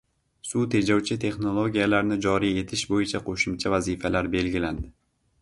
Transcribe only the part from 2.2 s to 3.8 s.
joriy etish bo‘yicha qo‘shimcha